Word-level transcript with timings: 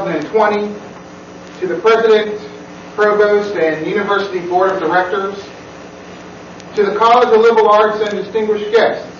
2020, 0.00 0.74
to 1.60 1.66
the 1.66 1.78
President, 1.80 2.40
Provost, 2.94 3.54
and 3.56 3.86
University 3.86 4.40
Board 4.40 4.72
of 4.72 4.80
Directors, 4.80 5.36
to 6.74 6.84
the 6.84 6.96
College 6.96 7.28
of 7.28 7.40
Liberal 7.40 7.70
Arts 7.70 8.00
and 8.00 8.10
distinguished 8.10 8.70
guests, 8.72 9.10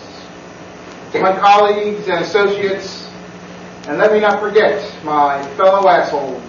to 1.12 1.20
my 1.20 1.38
colleagues 1.38 2.08
and 2.08 2.24
associates, 2.24 3.08
and 3.86 3.98
let 3.98 4.12
me 4.12 4.20
not 4.20 4.40
forget 4.40 4.82
my 5.04 5.42
fellow 5.56 5.88
assholes. 5.88 6.42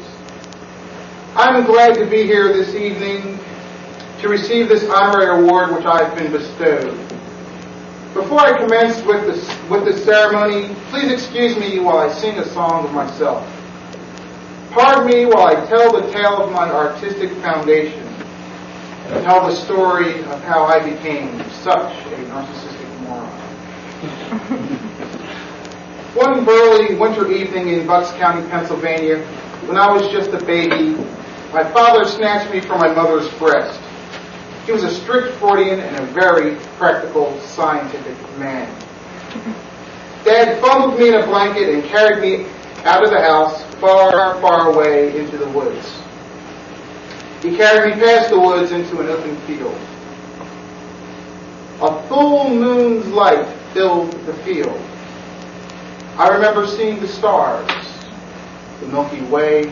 I'm 1.35 1.65
glad 1.65 1.95
to 1.95 2.05
be 2.05 2.23
here 2.23 2.53
this 2.53 2.73
evening 2.73 3.39
to 4.21 4.29
receive 4.29 4.69
this 4.69 4.89
honorary 4.89 5.43
award 5.43 5.75
which 5.75 5.85
I've 5.85 6.17
been 6.17 6.31
bestowed. 6.31 6.97
Before 8.13 8.39
I 8.39 8.57
commence 8.57 9.03
with 9.03 9.25
the, 9.25 9.69
with 9.69 9.83
the 9.83 9.93
ceremony, 10.05 10.73
please 10.89 11.11
excuse 11.11 11.57
me 11.57 11.79
while 11.79 11.97
I 11.97 12.11
sing 12.13 12.39
a 12.39 12.47
song 12.47 12.85
of 12.85 12.93
myself. 12.93 13.45
Pardon 14.75 15.07
me 15.07 15.25
while 15.25 15.47
I 15.47 15.65
tell 15.67 15.93
the 15.93 16.11
tale 16.11 16.43
of 16.43 16.51
my 16.51 16.69
artistic 16.69 17.31
foundation 17.37 18.05
and 19.07 19.23
tell 19.23 19.47
the 19.47 19.55
story 19.55 20.21
of 20.23 20.43
how 20.43 20.65
I 20.65 20.83
became 20.83 21.49
such 21.49 21.93
a 21.93 22.17
narcissistic 22.27 23.01
moron. 23.03 23.31
One 26.13 26.43
burly 26.43 26.95
winter 26.95 27.31
evening 27.31 27.69
in 27.69 27.87
Bucks 27.87 28.11
County, 28.17 28.45
Pennsylvania, 28.49 29.25
when 29.65 29.77
I 29.77 29.89
was 29.93 30.11
just 30.11 30.31
a 30.31 30.45
baby, 30.45 30.89
my 31.53 31.63
father 31.71 32.03
snatched 32.03 32.51
me 32.51 32.59
from 32.59 32.79
my 32.79 32.93
mother's 32.93 33.33
breast. 33.35 33.79
He 34.65 34.73
was 34.73 34.83
a 34.83 34.91
strict 34.91 35.37
Freudian 35.37 35.79
and 35.79 35.95
a 35.95 36.05
very 36.07 36.57
practical, 36.75 37.39
scientific 37.39 38.17
man. 38.37 38.69
Dad 40.25 40.61
bundled 40.61 40.99
me 40.99 41.07
in 41.07 41.13
a 41.13 41.25
blanket 41.25 41.69
and 41.69 41.81
carried 41.85 42.19
me 42.19 42.45
out 42.85 43.03
of 43.03 43.09
the 43.09 43.19
house, 43.19 43.63
far, 43.75 44.39
far 44.39 44.71
away 44.71 45.17
into 45.17 45.37
the 45.37 45.49
woods. 45.49 45.91
He 47.41 47.57
carried 47.57 47.95
me 47.95 48.01
past 48.01 48.29
the 48.29 48.39
woods 48.39 48.71
into 48.71 48.99
an 48.99 49.07
open 49.07 49.35
field. 49.41 49.75
A 51.81 52.07
full 52.07 52.49
moon's 52.49 53.07
light 53.07 53.47
filled 53.73 54.11
the 54.25 54.33
field. 54.35 54.79
I 56.17 56.29
remember 56.29 56.67
seeing 56.67 56.99
the 56.99 57.07
stars, 57.07 57.67
the 58.79 58.87
Milky 58.87 59.21
Way, 59.23 59.63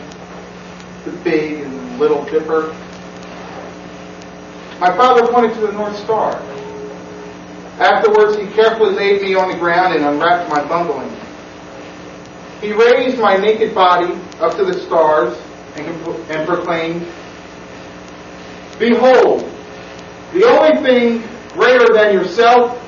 the 1.04 1.12
Big 1.22 1.60
and 1.60 1.98
Little 2.00 2.24
Dipper. 2.24 2.74
My 4.80 4.94
father 4.96 5.26
pointed 5.28 5.54
to 5.54 5.60
the 5.60 5.72
North 5.72 5.96
Star. 5.98 6.34
Afterwards, 7.78 8.36
he 8.36 8.46
carefully 8.48 8.92
laid 8.94 9.22
me 9.22 9.36
on 9.36 9.50
the 9.50 9.56
ground 9.56 9.94
and 9.94 10.04
unwrapped 10.04 10.50
my 10.50 10.66
bundling. 10.66 11.10
He 12.64 12.72
raised 12.72 13.18
my 13.18 13.36
naked 13.36 13.74
body 13.74 14.18
up 14.40 14.56
to 14.56 14.64
the 14.64 14.72
stars 14.72 15.36
and, 15.76 15.86
and 16.30 16.48
proclaimed, 16.48 17.06
Behold, 18.78 19.40
the 20.32 20.44
only 20.44 20.82
thing 20.82 21.28
greater 21.52 21.92
than 21.92 22.14
yourself, 22.14 22.80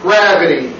gravity. 0.00 0.68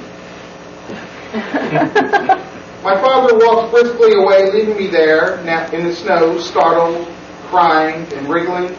my 2.82 2.98
father 3.02 3.36
walked 3.36 3.70
briskly 3.70 4.14
away, 4.14 4.50
leaving 4.50 4.78
me 4.78 4.86
there 4.86 5.40
in 5.74 5.84
the 5.84 5.94
snow, 5.94 6.38
startled, 6.38 7.06
crying, 7.48 8.10
and 8.14 8.30
wriggling. 8.30 8.74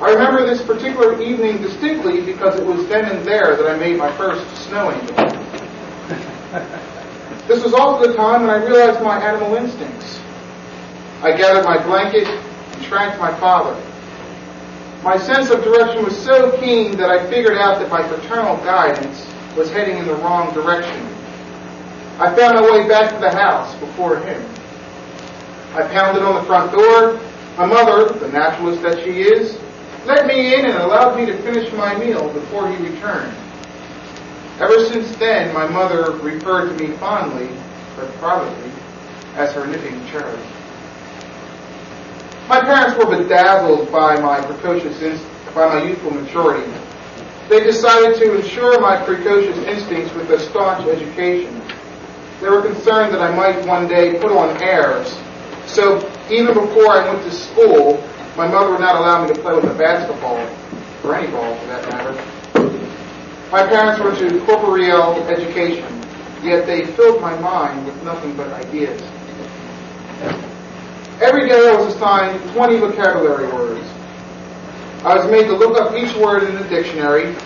I 0.00 0.10
remember 0.10 0.44
this 0.44 0.60
particular 0.60 1.22
evening 1.22 1.62
distinctly 1.62 2.20
because 2.20 2.58
it 2.58 2.66
was 2.66 2.88
then 2.88 3.04
and 3.04 3.24
there 3.24 3.54
that 3.54 3.70
I 3.70 3.76
made 3.76 3.96
my 3.96 4.10
first 4.16 4.44
snow 4.66 4.90
angel. 4.90 6.88
this 7.48 7.62
was 7.62 7.74
also 7.74 8.08
the 8.08 8.14
time 8.14 8.42
when 8.42 8.50
I 8.50 8.64
realized 8.64 9.02
my 9.02 9.18
animal 9.18 9.56
instincts. 9.56 10.20
I 11.22 11.36
gathered 11.36 11.64
my 11.64 11.82
blanket 11.82 12.26
and 12.26 12.82
to 12.82 13.18
my 13.18 13.34
father. 13.38 13.80
My 15.02 15.16
sense 15.16 15.50
of 15.50 15.64
direction 15.64 16.04
was 16.04 16.16
so 16.16 16.56
keen 16.60 16.96
that 16.96 17.10
I 17.10 17.28
figured 17.28 17.58
out 17.58 17.80
that 17.80 17.90
my 17.90 18.02
paternal 18.02 18.56
guidance 18.58 19.26
was 19.56 19.70
heading 19.70 19.98
in 19.98 20.06
the 20.06 20.14
wrong 20.14 20.54
direction. 20.54 21.06
I 22.18 22.34
found 22.36 22.54
my 22.54 22.62
way 22.62 22.86
back 22.86 23.12
to 23.12 23.18
the 23.18 23.30
house 23.30 23.74
before 23.76 24.18
him. 24.18 24.40
I 25.74 25.82
pounded 25.88 26.22
on 26.22 26.34
the 26.34 26.42
front 26.42 26.70
door. 26.70 27.20
My 27.56 27.66
mother, 27.66 28.16
the 28.18 28.28
naturalist 28.28 28.82
that 28.82 29.02
she 29.02 29.22
is, 29.22 29.58
let 30.06 30.26
me 30.26 30.54
in 30.54 30.66
and 30.66 30.78
allowed 30.78 31.16
me 31.16 31.26
to 31.26 31.36
finish 31.42 31.72
my 31.72 31.96
meal 31.98 32.32
before 32.32 32.70
he 32.70 32.76
returned. 32.76 33.36
Ever 34.60 34.86
since 34.86 35.16
then, 35.16 35.52
my 35.54 35.66
mother 35.66 36.12
referred 36.18 36.76
to 36.76 36.84
me 36.84 36.96
fondly, 36.96 37.48
but 37.96 38.12
privately, 38.14 38.70
as 39.34 39.52
her 39.54 39.66
knitting 39.66 40.04
cherub. 40.06 40.38
My 42.48 42.60
parents 42.60 42.98
were 42.98 43.16
bedazzled 43.16 43.90
by 43.90 44.20
my 44.20 44.40
precocious, 44.40 45.00
inst- 45.00 45.24
by 45.54 45.66
my 45.66 45.84
youthful 45.84 46.10
maturity. 46.10 46.70
They 47.48 47.64
decided 47.64 48.16
to 48.18 48.36
ensure 48.36 48.80
my 48.80 49.02
precocious 49.04 49.56
instincts 49.58 50.14
with 50.14 50.30
a 50.30 50.38
staunch 50.38 50.86
education. 50.88 51.60
They 52.40 52.48
were 52.48 52.62
concerned 52.62 53.14
that 53.14 53.20
I 53.20 53.34
might 53.34 53.64
one 53.66 53.88
day 53.88 54.18
put 54.18 54.32
on 54.32 54.62
airs. 54.62 55.16
So 55.66 55.98
even 56.30 56.54
before 56.54 56.90
I 56.90 57.12
went 57.12 57.24
to 57.24 57.30
school, 57.30 58.02
my 58.36 58.48
mother 58.48 58.70
would 58.72 58.80
not 58.80 58.96
allow 58.96 59.26
me 59.26 59.32
to 59.32 59.40
play 59.40 59.54
with 59.54 59.64
a 59.64 59.74
basketball, 59.74 60.38
or 61.04 61.14
any 61.14 61.30
ball 61.30 61.54
for 61.56 61.66
that 61.66 61.88
matter. 61.88 62.31
My 63.52 63.66
parents 63.66 64.00
were 64.00 64.16
to 64.16 64.40
corporeal 64.46 65.12
education, 65.28 65.84
yet 66.42 66.64
they 66.64 66.86
filled 66.86 67.20
my 67.20 67.38
mind 67.38 67.84
with 67.84 68.02
nothing 68.02 68.34
but 68.34 68.50
ideas. 68.50 68.98
Every 71.20 71.50
day 71.50 71.68
I 71.68 71.76
was 71.76 71.94
assigned 71.94 72.42
20 72.54 72.78
vocabulary 72.78 73.52
words. 73.52 73.86
I 75.04 75.16
was 75.16 75.30
made 75.30 75.48
to 75.48 75.54
look 75.54 75.78
up 75.78 75.94
each 75.94 76.16
word 76.16 76.44
in 76.44 76.54
the 76.54 76.64
dictionary, 76.64 77.36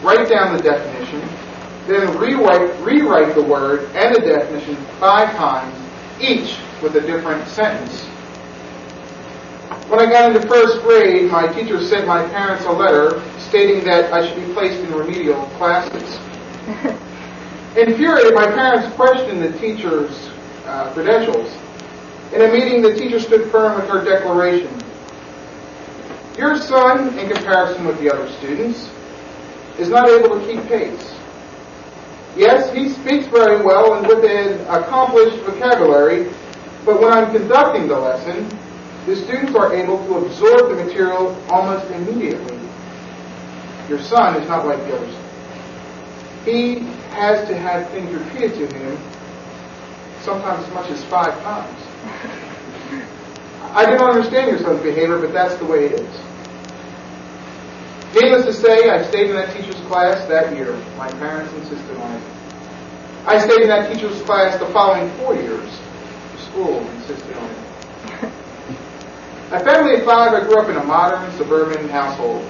write 0.00 0.26
down 0.30 0.56
the 0.56 0.62
definition, 0.62 1.20
then 1.86 2.16
rewrite, 2.16 2.74
rewrite 2.80 3.34
the 3.34 3.42
word 3.42 3.90
and 3.94 4.14
the 4.14 4.20
definition 4.20 4.76
five 4.98 5.36
times, 5.36 5.76
each 6.18 6.56
with 6.80 6.96
a 6.96 7.00
different 7.02 7.46
sentence. 7.46 8.00
When 9.90 10.00
I 10.00 10.06
got 10.10 10.34
into 10.34 10.48
first 10.48 10.80
grade, 10.80 11.30
my 11.30 11.46
teacher 11.48 11.78
sent 11.84 12.06
my 12.06 12.26
parents 12.28 12.64
a 12.64 12.72
letter 12.72 13.22
stating 13.52 13.84
that 13.84 14.10
I 14.14 14.26
should 14.26 14.46
be 14.46 14.50
placed 14.54 14.82
in 14.82 14.90
remedial 14.94 15.44
classes. 15.58 16.18
Infuriated, 17.76 18.34
my 18.34 18.46
parents 18.46 18.96
questioned 18.96 19.42
the 19.42 19.52
teacher's 19.58 20.30
uh, 20.64 20.90
credentials. 20.94 21.52
In 22.32 22.40
a 22.40 22.50
meeting, 22.50 22.80
the 22.80 22.94
teacher 22.94 23.20
stood 23.20 23.50
firm 23.50 23.78
with 23.78 23.90
her 23.90 24.02
declaration. 24.02 24.74
Your 26.38 26.56
son, 26.56 27.18
in 27.18 27.28
comparison 27.28 27.84
with 27.84 28.00
the 28.00 28.10
other 28.10 28.26
students, 28.38 28.90
is 29.78 29.90
not 29.90 30.08
able 30.08 30.40
to 30.40 30.46
keep 30.46 30.66
pace. 30.68 31.14
Yes, 32.34 32.74
he 32.74 32.88
speaks 32.88 33.26
very 33.26 33.62
well 33.62 33.92
and 33.92 34.06
with 34.06 34.24
an 34.24 34.60
accomplished 34.62 35.36
vocabulary, 35.44 36.32
but 36.86 37.02
when 37.02 37.12
I'm 37.12 37.30
conducting 37.30 37.86
the 37.86 37.98
lesson, 37.98 38.48
the 39.04 39.14
students 39.14 39.54
are 39.54 39.74
able 39.74 39.98
to 40.06 40.24
absorb 40.24 40.70
the 40.70 40.82
material 40.82 41.36
almost 41.50 41.90
immediately. 41.90 42.61
Your 43.88 44.00
son 44.00 44.40
is 44.40 44.48
not 44.48 44.66
like 44.66 44.78
the 44.78 44.96
others. 44.96 45.14
He 46.44 46.80
has 47.10 47.46
to 47.48 47.56
have 47.56 47.88
things 47.90 48.12
repeated 48.12 48.54
to 48.54 48.76
him, 48.76 48.98
sometimes 50.22 50.66
as 50.66 50.74
much 50.74 50.90
as 50.90 51.04
five 51.04 51.40
times. 51.42 51.78
I 53.74 53.86
didn't 53.86 54.02
understand 54.02 54.50
your 54.50 54.58
son's 54.58 54.82
behavior, 54.82 55.18
but 55.18 55.32
that's 55.32 55.56
the 55.56 55.64
way 55.64 55.86
it 55.86 55.92
is. 55.92 56.20
Needless 58.14 58.44
to 58.44 58.52
say, 58.52 58.90
I 58.90 59.02
stayed 59.08 59.30
in 59.30 59.36
that 59.36 59.56
teacher's 59.56 59.80
class 59.86 60.26
that 60.28 60.54
year. 60.54 60.76
My 60.98 61.10
parents 61.12 61.52
insisted 61.54 61.96
on 61.96 62.12
it. 62.12 62.22
I 63.26 63.38
stayed 63.38 63.62
in 63.62 63.68
that 63.68 63.92
teacher's 63.92 64.20
class 64.22 64.58
the 64.58 64.66
following 64.66 65.08
four 65.18 65.34
years. 65.34 65.70
The 66.32 66.38
school 66.42 66.80
insisted 66.90 67.36
on 67.36 67.50
it. 67.50 67.58
A 69.52 69.60
family 69.60 69.94
of 69.94 70.04
five, 70.04 70.32
I 70.32 70.40
grew 70.40 70.58
up 70.60 70.68
in 70.68 70.76
a 70.76 70.84
modern 70.84 71.30
suburban 71.38 71.88
household. 71.88 72.44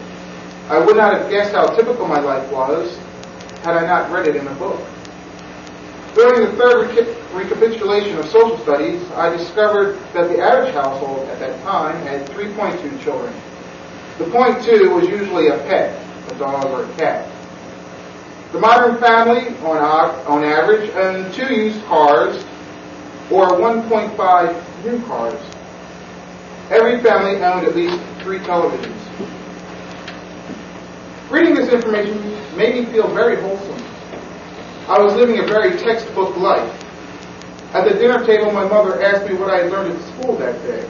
I 0.72 0.78
would 0.78 0.96
not 0.96 1.12
have 1.12 1.28
guessed 1.28 1.54
how 1.54 1.66
typical 1.76 2.08
my 2.08 2.18
life 2.18 2.50
was 2.50 2.96
had 3.62 3.76
I 3.76 3.84
not 3.84 4.10
read 4.10 4.26
it 4.26 4.36
in 4.36 4.46
a 4.46 4.54
book. 4.54 4.80
During 6.14 6.46
the 6.46 6.56
third 6.56 6.88
recapitulation 7.34 8.16
of 8.16 8.24
social 8.30 8.56
studies, 8.56 9.02
I 9.10 9.36
discovered 9.36 9.98
that 10.14 10.30
the 10.30 10.40
average 10.40 10.72
household 10.72 11.28
at 11.28 11.38
that 11.40 11.62
time 11.62 12.00
had 12.06 12.26
3.2 12.30 13.04
children. 13.04 13.34
The 14.16 14.24
point 14.30 14.64
two 14.64 14.94
was 14.94 15.06
usually 15.06 15.48
a 15.48 15.58
pet, 15.58 16.02
a 16.30 16.38
dog 16.38 16.64
or 16.64 16.90
a 16.90 16.96
cat. 16.96 17.30
The 18.52 18.58
modern 18.58 18.96
family, 18.96 19.48
on, 19.66 19.76
on 19.76 20.42
average, 20.42 20.88
owned 20.92 21.34
two 21.34 21.52
used 21.54 21.84
cars 21.84 22.42
or 23.30 23.48
1.5 23.48 24.84
new 24.86 25.06
cars. 25.06 25.38
Every 26.70 26.98
family 27.02 27.42
owned 27.42 27.66
at 27.66 27.76
least 27.76 28.02
three 28.22 28.38
televisions. 28.38 29.01
Reading 31.32 31.54
this 31.54 31.72
information 31.72 32.20
made 32.58 32.74
me 32.74 32.84
feel 32.92 33.08
very 33.08 33.40
wholesome. 33.40 33.82
I 34.86 35.00
was 35.00 35.14
living 35.14 35.38
a 35.38 35.44
very 35.44 35.78
textbook 35.78 36.36
life. 36.36 36.70
At 37.72 37.88
the 37.88 37.94
dinner 37.94 38.22
table, 38.26 38.52
my 38.52 38.68
mother 38.68 39.02
asked 39.02 39.26
me 39.26 39.34
what 39.36 39.48
I 39.48 39.62
had 39.62 39.72
learned 39.72 39.96
at 39.96 40.02
school 40.08 40.36
that 40.36 40.62
day. 40.62 40.86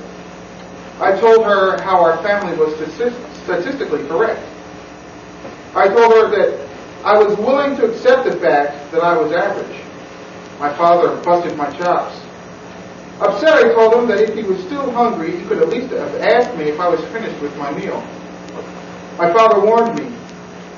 I 0.99 1.17
told 1.21 1.45
her 1.45 1.81
how 1.83 2.03
our 2.03 2.21
family 2.25 2.57
was 2.59 2.75
statistically 2.75 4.05
correct. 4.09 4.45
I 5.77 5.87
told 5.87 6.13
her 6.13 6.29
that 6.31 6.69
I 7.05 7.17
was 7.23 7.39
willing 7.39 7.77
to 7.77 7.93
accept 7.93 8.25
the 8.25 8.37
fact 8.37 8.91
that 8.91 9.05
I 9.05 9.17
was 9.17 9.31
average. 9.31 9.81
My 10.59 10.75
father 10.75 11.23
busted 11.23 11.57
my 11.57 11.71
chops. 11.79 12.21
Upset, 13.21 13.55
I 13.55 13.73
told 13.75 13.95
him 13.95 14.09
that 14.09 14.19
if 14.19 14.35
he 14.35 14.43
was 14.43 14.59
still 14.65 14.91
hungry, 14.91 15.39
he 15.39 15.45
could 15.47 15.63
at 15.63 15.69
least 15.69 15.93
have 15.93 16.17
asked 16.17 16.57
me 16.59 16.65
if 16.65 16.81
I 16.81 16.89
was 16.89 17.01
finished 17.13 17.41
with 17.41 17.57
my 17.57 17.71
meal. 17.71 18.01
My 19.17 19.33
father 19.33 19.61
warned 19.61 19.97
me, 19.97 20.19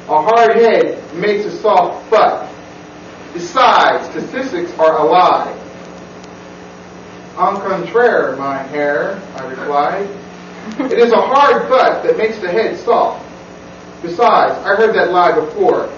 a 0.09 0.23
hard 0.23 0.57
head 0.57 1.15
makes 1.15 1.45
a 1.47 1.57
soft 1.59 2.11
butt. 2.11 2.51
Besides, 3.33 4.09
statistics 4.11 4.71
are 4.79 4.99
a 4.99 5.05
lie. 5.05 5.53
En 7.37 7.57
contraire, 7.57 8.37
my 8.37 8.59
hair, 8.59 9.21
I 9.37 9.47
replied. 9.47 10.09
It 10.79 10.99
is 10.99 11.13
a 11.13 11.21
hard 11.21 11.69
butt 11.69 12.05
that 12.05 12.17
makes 12.17 12.39
the 12.39 12.49
head 12.49 12.77
soft. 12.79 13.25
Besides, 14.03 14.55
I 14.65 14.77
heard 14.77 14.95
that 14.95 15.11
lie 15.11 15.35
before. 15.35 15.91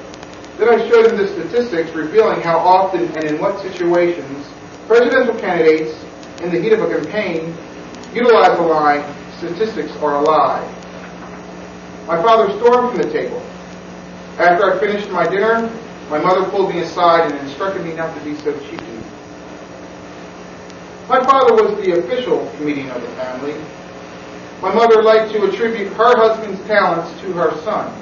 Then 0.59 0.69
I 0.69 0.89
showed 0.89 1.11
him 1.11 1.19
the 1.19 1.29
statistics 1.29 1.91
revealing 1.91 2.41
how 2.41 2.59
often 2.59 3.05
and 3.17 3.25
in 3.25 3.39
what 3.41 3.61
situations 3.61 4.47
presidential 4.87 5.35
candidates 5.39 5.93
in 6.41 6.51
the 6.51 6.61
heat 6.61 6.73
of 6.73 6.81
a 6.81 6.89
campaign 6.89 7.55
utilize 8.15 8.57
the 8.57 8.63
line, 8.63 9.05
statistics 9.39 9.93
are 9.97 10.17
a 10.17 10.23
lie. 10.23 10.65
My 12.07 12.23
father 12.23 12.57
stormed 12.59 12.93
from 12.93 13.03
the 13.03 13.13
table. 13.13 13.43
After 14.39 14.71
I 14.71 14.79
finished 14.79 15.11
my 15.11 15.27
dinner, 15.27 15.71
my 16.11 16.19
mother 16.19 16.49
pulled 16.51 16.69
me 16.69 16.81
aside 16.81 17.33
and 17.33 17.41
instructed 17.41 17.85
me 17.85 17.95
not 17.95 18.15
to 18.17 18.23
be 18.23 18.35
so 18.37 18.53
cheeky. 18.61 19.01
My 21.09 21.23
father 21.25 21.55
was 21.55 21.85
the 21.85 21.99
official 21.99 22.51
comedian 22.57 22.91
of 22.91 23.01
the 23.01 23.09
family. 23.09 23.55
My 24.61 24.75
mother 24.75 25.03
liked 25.03 25.33
to 25.33 25.45
attribute 25.49 25.93
her 25.95 26.17
husband's 26.17 26.63
talents 26.67 27.19
to 27.23 27.33
her 27.33 27.57
son. 27.63 27.93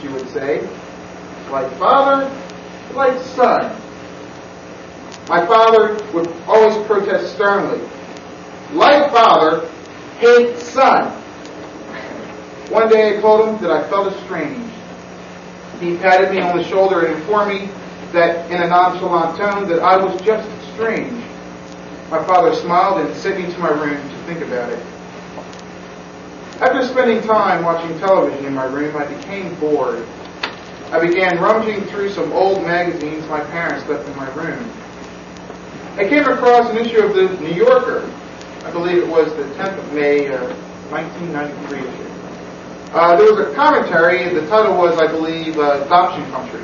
She 0.00 0.08
would 0.08 0.28
say, 0.30 0.66
like 1.50 1.70
father, 1.74 2.28
like 2.94 3.20
son. 3.22 3.76
My 5.28 5.46
father 5.46 6.02
would 6.12 6.28
always 6.48 6.84
protest 6.86 7.34
sternly. 7.34 7.86
Like 8.72 9.12
father, 9.12 9.68
hate 10.18 10.56
son. 10.58 11.12
One 12.70 12.88
day 12.88 13.16
I 13.16 13.20
told 13.20 13.48
him 13.48 13.62
that 13.62 13.70
I 13.70 13.88
felt 13.88 14.12
estranged. 14.12 14.69
He 15.80 15.96
patted 15.96 16.30
me 16.30 16.40
on 16.40 16.56
the 16.56 16.62
shoulder 16.64 17.06
and 17.06 17.16
informed 17.16 17.52
me 17.52 17.70
that 18.12 18.50
in 18.50 18.62
a 18.62 18.68
nonchalant 18.68 19.36
tone 19.36 19.68
that 19.68 19.80
I 19.80 19.96
was 19.96 20.20
just 20.20 20.48
strange. 20.74 21.24
My 22.10 22.22
father 22.24 22.54
smiled 22.54 23.00
and 23.00 23.16
sent 23.16 23.40
me 23.40 23.52
to 23.52 23.58
my 23.58 23.70
room 23.70 23.96
to 23.96 24.16
think 24.24 24.40
about 24.40 24.70
it. 24.72 24.84
After 26.60 26.86
spending 26.86 27.22
time 27.22 27.64
watching 27.64 27.98
television 27.98 28.44
in 28.44 28.54
my 28.54 28.64
room, 28.64 28.94
I 28.96 29.06
became 29.06 29.54
bored 29.56 30.06
I 30.92 30.98
began 30.98 31.38
rummaging 31.38 31.84
through 31.84 32.10
some 32.10 32.32
old 32.32 32.64
magazines 32.64 33.24
my 33.28 33.38
parents 33.44 33.88
left 33.88 34.08
in 34.08 34.16
my 34.16 34.28
room. 34.34 34.68
I 35.96 36.08
came 36.08 36.24
across 36.24 36.68
an 36.68 36.78
issue 36.78 36.98
of 36.98 37.14
the 37.14 37.28
New 37.40 37.54
Yorker. 37.54 38.12
I 38.64 38.72
believe 38.72 38.98
it 38.98 39.06
was 39.06 39.32
the 39.34 39.44
10th 39.54 39.78
of 39.78 39.92
May, 39.92 40.26
uh, 40.26 40.52
1993 40.90 41.78
issue. 41.78 42.09
Uh, 42.92 43.16
there 43.16 43.32
was 43.32 43.46
a 43.46 43.54
commentary. 43.54 44.34
The 44.34 44.46
title 44.48 44.76
was, 44.76 44.98
I 44.98 45.06
believe, 45.06 45.56
uh, 45.58 45.82
Adoption 45.84 46.28
Country. 46.32 46.60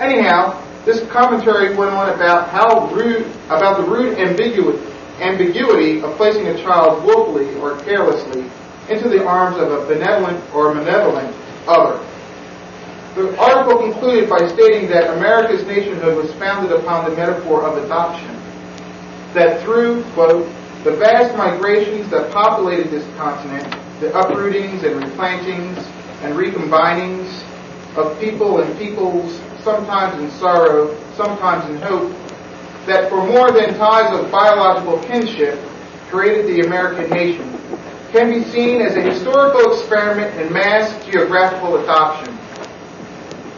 Anyhow, 0.00 0.60
this 0.84 1.06
commentary 1.10 1.74
went 1.74 1.92
on 1.92 2.10
about 2.10 2.50
how 2.50 2.88
rude, 2.88 3.26
about 3.46 3.78
the 3.78 3.90
rude 3.90 4.18
ambiguity, 4.18 4.84
ambiguity 5.20 6.02
of 6.02 6.14
placing 6.16 6.48
a 6.48 6.62
child 6.62 7.04
willfully 7.04 7.54
or 7.56 7.78
carelessly 7.80 8.50
into 8.90 9.08
the 9.08 9.24
arms 9.24 9.56
of 9.56 9.70
a 9.72 9.86
benevolent 9.86 10.42
or 10.54 10.74
malevolent 10.74 11.34
other. 11.66 12.04
The 13.14 13.38
article 13.38 13.78
concluded 13.78 14.28
by 14.28 14.46
stating 14.48 14.88
that 14.88 15.16
America's 15.16 15.64
nationhood 15.66 16.16
was 16.16 16.32
founded 16.34 16.72
upon 16.72 17.08
the 17.08 17.16
metaphor 17.16 17.62
of 17.62 17.82
adoption. 17.84 18.28
That 19.32 19.62
through, 19.62 20.02
quote, 20.14 20.50
the 20.84 20.92
vast 20.92 21.36
migrations 21.36 22.10
that 22.10 22.32
populated 22.32 22.90
this 22.90 23.06
continent, 23.16 23.72
the 24.02 24.12
uprootings 24.16 24.82
and 24.82 25.00
replantings 25.00 25.78
and 26.22 26.34
recombinings 26.34 27.44
of 27.96 28.18
people 28.18 28.60
and 28.60 28.76
peoples, 28.76 29.40
sometimes 29.62 30.20
in 30.20 30.28
sorrow, 30.40 30.92
sometimes 31.14 31.64
in 31.70 31.80
hope, 31.80 32.10
that 32.84 33.08
for 33.08 33.24
more 33.24 33.52
than 33.52 33.78
ties 33.78 34.12
of 34.18 34.28
biological 34.28 34.98
kinship 35.04 35.56
created 36.08 36.46
the 36.46 36.66
American 36.66 37.08
nation, 37.10 37.48
can 38.10 38.28
be 38.28 38.42
seen 38.42 38.82
as 38.82 38.96
a 38.96 39.00
historical 39.00 39.72
experiment 39.72 40.34
in 40.40 40.52
mass 40.52 40.92
geographical 41.04 41.76
adoption. 41.76 42.36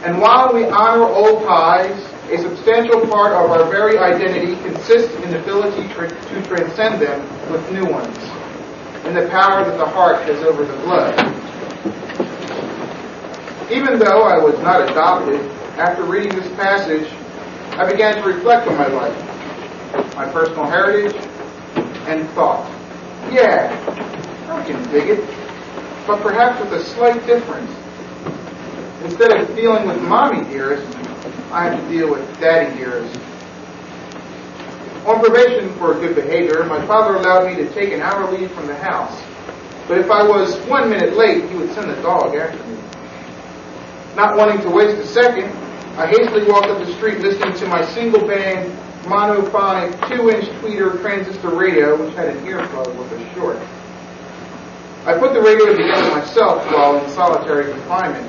And 0.03 0.21
while 0.21 0.53
we 0.53 0.65
honor 0.65 1.05
old 1.05 1.43
ties, 1.43 1.99
a 2.29 2.37
substantial 2.37 3.01
part 3.07 3.33
of 3.33 3.49
our 3.49 3.67
very 3.71 3.97
identity 3.97 4.55
consists 4.61 5.11
in 5.23 5.31
the 5.31 5.41
ability 5.41 5.87
to 5.87 6.43
transcend 6.43 7.01
them 7.01 7.51
with 7.51 7.71
new 7.71 7.85
ones, 7.85 8.15
and 9.05 9.15
the 9.15 9.27
power 9.29 9.63
that 9.63 9.77
the 9.77 9.85
heart 9.85 10.23
has 10.23 10.43
over 10.43 10.65
the 10.65 10.75
blood. 10.83 11.13
Even 13.71 13.99
though 13.99 14.23
I 14.23 14.37
was 14.37 14.57
not 14.59 14.89
adopted, 14.89 15.39
after 15.77 16.03
reading 16.03 16.35
this 16.39 16.51
passage, 16.55 17.07
I 17.77 17.89
began 17.89 18.15
to 18.15 18.23
reflect 18.23 18.67
on 18.67 18.77
my 18.77 18.87
life, 18.87 20.15
my 20.15 20.25
personal 20.31 20.65
heritage, 20.65 21.15
and 22.07 22.27
thought, 22.31 22.69
yeah, 23.31 23.69
I 24.49 24.63
can 24.63 24.81
dig 24.91 25.09
it, 25.09 25.25
but 26.07 26.21
perhaps 26.21 26.59
with 26.59 26.73
a 26.73 26.83
slight 26.83 27.25
difference. 27.27 27.71
Instead 29.03 29.39
of 29.39 29.55
dealing 29.55 29.87
with 29.87 30.01
mommy 30.01 30.43
dearest, 30.49 30.97
I 31.51 31.65
have 31.65 31.79
to 31.79 31.89
deal 31.89 32.09
with 32.09 32.39
daddy 32.39 32.75
dearest. 32.75 33.19
On 35.05 35.21
probation 35.23 35.71
for 35.77 35.93
good 35.93 36.15
behavior, 36.15 36.63
my 36.65 36.83
father 36.87 37.15
allowed 37.15 37.45
me 37.45 37.55
to 37.63 37.71
take 37.75 37.93
an 37.93 38.01
hour 38.01 38.31
leave 38.31 38.51
from 38.53 38.65
the 38.65 38.75
house. 38.75 39.21
But 39.87 39.99
if 39.99 40.09
I 40.09 40.27
was 40.27 40.57
one 40.65 40.89
minute 40.89 41.15
late, 41.15 41.47
he 41.47 41.55
would 41.55 41.71
send 41.73 41.91
the 41.91 42.01
dog 42.01 42.35
after 42.35 42.57
me. 42.65 42.77
Not 44.15 44.35
wanting 44.35 44.61
to 44.61 44.69
waste 44.69 44.97
a 44.97 45.05
second, 45.05 45.51
I 45.97 46.07
hastily 46.07 46.45
walked 46.45 46.67
up 46.67 46.83
the 46.83 46.91
street 46.95 47.19
listening 47.19 47.53
to 47.53 47.67
my 47.67 47.85
single 47.85 48.27
band 48.27 48.71
monophonic 49.03 50.07
two-inch 50.09 50.45
tweeter 50.59 50.99
transistor 51.01 51.49
radio, 51.49 52.03
which 52.03 52.15
had 52.15 52.29
an 52.29 52.43
earplug 52.43 52.95
with 52.97 53.11
a 53.11 53.33
short. 53.35 53.59
I 55.05 55.19
put 55.19 55.33
the 55.33 55.41
radio 55.41 55.67
together 55.67 56.09
myself 56.09 56.65
while 56.73 56.97
in 56.97 57.07
solitary 57.11 57.71
confinement. 57.71 58.27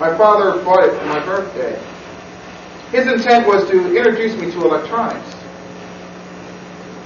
My 0.00 0.16
father 0.16 0.64
bought 0.64 0.84
it 0.84 0.98
for 0.98 1.04
my 1.04 1.22
birthday. 1.22 1.78
His 2.92 3.06
intent 3.06 3.46
was 3.46 3.68
to 3.68 3.94
introduce 3.94 4.34
me 4.36 4.50
to 4.52 4.64
electronics. 4.64 5.31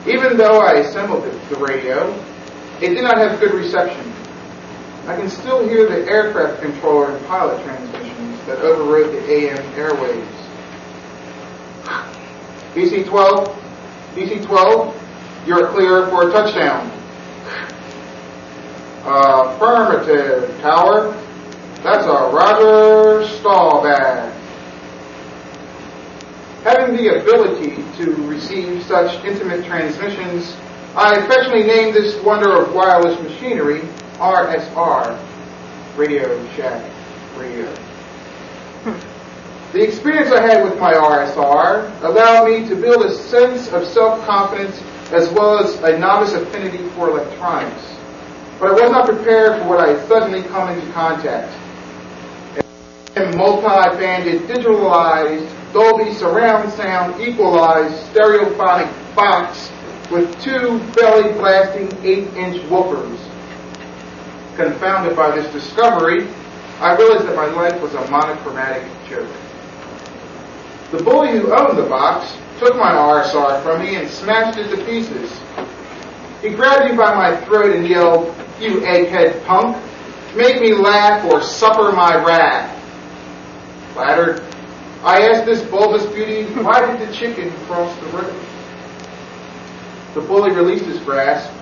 Even 0.06 0.36
though 0.36 0.60
I 0.60 0.74
assembled 0.74 1.24
the 1.24 1.56
radio, 1.56 2.12
it 2.80 2.90
did 2.90 3.02
not 3.02 3.18
have 3.18 3.40
good 3.40 3.54
reception. 3.54 4.12
I 5.06 5.16
can 5.16 5.28
still 5.28 5.66
hear 5.68 5.88
the 5.88 6.08
aircraft 6.08 6.62
controller 6.62 7.16
and 7.16 7.26
pilot 7.26 7.62
transmissions 7.64 8.46
that 8.46 8.58
overrode 8.58 9.12
the 9.12 9.30
AM 9.30 9.58
airwaves. 9.74 10.26
DC-12, 12.74 13.56
DC-12, 14.14 14.94
you're 15.46 15.68
clear 15.68 16.06
for 16.08 16.28
a 16.28 16.32
touchdown. 16.32 16.92
Affirmative, 19.04 20.60
tower. 20.60 21.12
That's 21.82 22.04
a 22.06 22.30
Roger 22.34 23.26
Staubach. 23.38 24.35
Having 26.66 26.96
the 26.96 27.20
ability 27.20 27.76
to 27.96 28.10
receive 28.26 28.82
such 28.82 29.24
intimate 29.24 29.64
transmissions, 29.66 30.52
I 30.96 31.14
affectionately 31.14 31.62
named 31.62 31.94
this 31.94 32.20
wonder 32.24 32.60
of 32.60 32.74
wireless 32.74 33.22
machinery 33.22 33.82
RSR, 34.14 35.16
Radio 35.96 36.44
Shack 36.56 36.90
Radio. 37.36 37.72
The 39.72 39.80
experience 39.80 40.32
I 40.32 40.40
had 40.40 40.64
with 40.64 40.76
my 40.80 40.92
RSR 40.92 42.02
allowed 42.02 42.48
me 42.48 42.68
to 42.68 42.74
build 42.74 43.04
a 43.04 43.14
sense 43.14 43.68
of 43.68 43.86
self-confidence 43.86 44.82
as 45.12 45.30
well 45.30 45.60
as 45.60 45.76
a 45.84 45.96
novice 45.96 46.32
affinity 46.32 46.78
for 46.96 47.10
electronics. 47.10 47.94
But 48.58 48.70
I 48.70 48.72
was 48.72 48.90
not 48.90 49.06
prepared 49.06 49.62
for 49.62 49.68
what 49.68 49.88
I 49.88 49.92
had 49.92 50.08
suddenly 50.08 50.42
come 50.42 50.68
into 50.76 50.92
contact 50.92 51.56
multi-banded, 53.34 54.42
digitalized, 54.42 55.48
Dolby 55.76 56.14
surround 56.14 56.72
sound 56.72 57.20
equalized 57.20 57.94
stereophonic 58.10 58.90
box 59.14 59.70
with 60.10 60.40
two 60.40 60.78
belly 60.94 61.34
blasting 61.34 61.88
8-inch 61.88 62.62
woofers. 62.70 63.18
Confounded 64.56 65.14
by 65.14 65.36
this 65.36 65.52
discovery, 65.52 66.28
I 66.80 66.96
realized 66.96 67.28
that 67.28 67.36
my 67.36 67.44
life 67.48 67.78
was 67.82 67.92
a 67.92 68.10
monochromatic 68.10 68.90
joke. 69.06 69.28
The 70.92 71.02
bully 71.02 71.32
who 71.32 71.54
owned 71.54 71.76
the 71.76 71.86
box 71.86 72.34
took 72.58 72.74
my 72.76 72.92
RSR 72.92 73.62
from 73.62 73.82
me 73.82 73.96
and 73.96 74.08
smashed 74.08 74.58
it 74.58 74.74
to 74.74 74.82
pieces. 74.86 75.30
He 76.40 76.54
grabbed 76.54 76.90
me 76.90 76.96
by 76.96 77.14
my 77.14 77.36
throat 77.44 77.76
and 77.76 77.86
yelled, 77.86 78.34
You 78.58 78.80
egghead 78.80 79.44
punk, 79.44 79.76
make 80.34 80.58
me 80.58 80.72
laugh 80.72 81.30
or 81.30 81.42
suffer 81.42 81.92
my 81.94 82.14
wrath. 82.24 82.72
Flattered, 83.92 84.42
I 85.02 85.28
asked 85.28 85.46
this 85.46 85.62
bulbous 85.62 86.06
beauty, 86.06 86.44
Why 86.62 86.84
did 86.84 87.08
the 87.08 87.12
chicken 87.12 87.50
cross 87.66 87.96
the 88.00 88.06
road? 88.06 88.34
The 90.14 90.20
bully 90.22 90.52
released 90.52 90.86
his 90.86 90.98
grasp 91.00 91.52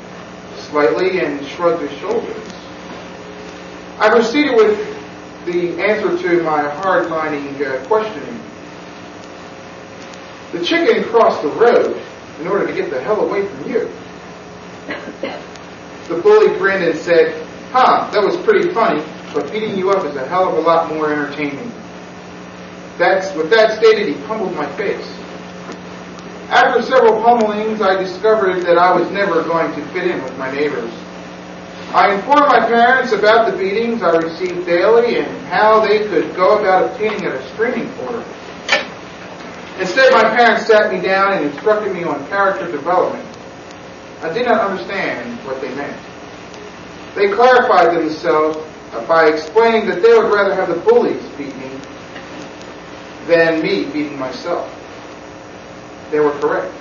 slightly 0.57 1.21
and 1.21 1.45
shrugged 1.47 1.83
his 1.83 1.99
shoulders. 1.99 2.37
I 3.99 4.09
proceeded 4.11 4.57
with 4.57 4.95
the 5.47 5.81
answer 5.83 6.17
to 6.17 6.43
my 6.43 6.62
hard-lining 6.62 7.64
uh, 7.64 7.85
questioning. 7.87 8.41
The 10.53 10.64
chicken 10.64 11.05
crossed 11.05 11.43
the 11.43 11.49
road 11.49 12.00
in 12.41 12.47
order 12.47 12.67
to 12.67 12.73
get 12.73 12.91
the 12.91 13.00
hell 13.00 13.21
away 13.21 13.47
from 13.47 13.71
you. 13.71 13.91
The 16.09 16.21
bully 16.21 16.57
grinned 16.59 16.85
and 16.85 16.99
said, 16.99 17.47
Huh, 17.73 18.11
that 18.12 18.23
was 18.23 18.37
pretty 18.45 18.71
funny, 18.71 19.03
but 19.33 19.50
beating 19.50 19.76
you 19.76 19.91
up 19.91 20.05
is 20.05 20.14
a 20.17 20.26
hell 20.26 20.49
of 20.49 20.59
a 20.59 20.61
lot 20.61 20.93
more 20.93 21.11
entertaining. 21.11 21.73
That's, 22.99 23.35
with 23.35 23.51
that 23.51 23.77
stated, 23.79 24.09
he 24.15 24.23
pummeled 24.25 24.55
my 24.55 24.71
face. 24.77 25.07
After 26.49 26.83
several 26.83 27.21
pummelings, 27.23 27.81
I 27.81 27.97
discovered 27.97 28.63
that 28.63 28.79
I 28.79 28.93
was 28.93 29.11
never 29.11 29.43
going 29.43 29.75
to 29.75 29.85
fit 29.89 30.09
in 30.09 30.23
with 30.23 30.39
my 30.39 30.53
neighbors. 30.53 30.93
I 31.93 32.15
informed 32.15 32.47
my 32.47 32.61
parents 32.67 33.13
about 33.13 33.51
the 33.51 33.57
beatings 33.57 34.03
I 34.03 34.17
received 34.17 34.67
daily 34.67 35.19
and 35.19 35.47
how 35.47 35.81
they 35.81 36.07
could 36.07 36.35
go 36.37 36.59
about 36.59 36.93
obtaining 36.93 37.25
a 37.25 37.31
restraining 37.31 37.93
order. 38.01 38.25
Instead, 39.79 40.13
my 40.13 40.23
parents 40.37 40.67
sat 40.67 40.93
me 40.93 41.01
down 41.01 41.33
and 41.33 41.47
instructed 41.47 41.93
me 41.93 42.05
on 42.05 42.25
character 42.29 42.71
development. 42.71 43.27
I 44.23 44.33
did 44.33 44.47
not 44.47 44.61
understand 44.61 45.39
what 45.45 45.61
they 45.61 45.75
meant. 45.75 46.01
They 47.17 47.33
clarified 47.33 47.97
themselves 47.97 48.59
by 49.09 49.29
explaining 49.29 49.89
that 49.89 50.03
they 50.03 50.17
would 50.17 50.33
rather 50.33 50.55
have 50.55 50.69
the 50.69 50.77
bullies 50.89 51.23
beat 51.37 51.57
me 51.57 51.74
than 53.26 53.62
me 53.62 53.85
beating 53.87 54.19
myself. 54.19 54.71
They 56.11 56.21
were 56.21 56.33
correct. 56.40 56.73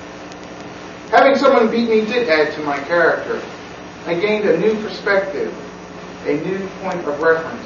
Having 1.10 1.36
someone 1.36 1.72
beat 1.72 1.90
me 1.90 2.06
did 2.06 2.30
add 2.30 2.54
to 2.56 2.62
my 2.64 2.80
character. 2.80 3.42
I 4.06 4.16
gained 4.16 4.46
a 4.46 4.58
new 4.58 4.76
perspective, 4.82 5.54
a 6.26 6.34
new 6.34 6.68
point 6.82 7.08
of 7.08 7.22
reference. 7.22 7.66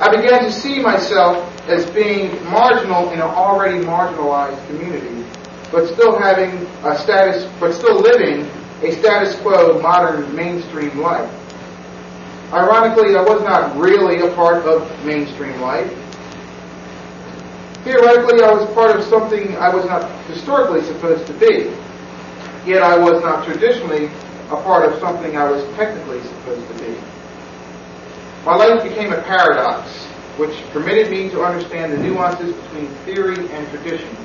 I 0.00 0.14
began 0.14 0.42
to 0.42 0.52
see 0.52 0.80
myself 0.80 1.36
as 1.68 1.88
being 1.90 2.42
marginal 2.44 3.10
in 3.10 3.20
an 3.20 3.22
already 3.22 3.84
marginalized 3.84 4.64
community, 4.68 5.24
but 5.72 5.88
still 5.92 6.18
having 6.18 6.66
a 6.84 6.96
status, 6.98 7.50
but 7.58 7.72
still 7.72 7.98
living 7.98 8.48
a 8.82 8.92
status 8.92 9.34
quo 9.40 9.80
modern 9.80 10.34
mainstream 10.36 11.00
life. 11.00 11.28
Ironically, 12.52 13.16
I 13.16 13.22
was 13.22 13.42
not 13.42 13.76
really 13.76 14.20
a 14.20 14.32
part 14.34 14.64
of 14.66 14.88
mainstream 15.04 15.60
life. 15.60 15.92
Theoretically, 17.84 18.42
I 18.42 18.52
was 18.52 18.68
part 18.74 18.96
of 18.96 19.04
something 19.04 19.56
I 19.56 19.74
was 19.74 19.84
not 19.86 20.10
historically 20.26 20.82
supposed 20.82 21.26
to 21.26 21.32
be. 21.34 21.72
Yet 22.66 22.82
I 22.82 22.98
was 22.98 23.22
not 23.22 23.46
traditionally 23.46 24.06
a 24.50 24.56
part 24.62 24.90
of 24.90 24.98
something 25.00 25.36
I 25.36 25.50
was 25.50 25.64
technically 25.76 26.20
supposed 26.22 26.66
to 26.68 26.84
be. 26.84 27.00
My 28.44 28.56
life 28.56 28.82
became 28.82 29.12
a 29.12 29.22
paradox, 29.22 29.90
which 30.38 30.56
permitted 30.70 31.10
me 31.10 31.28
to 31.30 31.42
understand 31.42 31.92
the 31.92 31.98
nuances 31.98 32.54
between 32.54 32.88
theory 33.04 33.50
and 33.52 33.68
tradition. 33.70 34.16